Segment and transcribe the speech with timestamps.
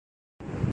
[0.03, 0.59] مثبت پہلو رکھتا ہے۔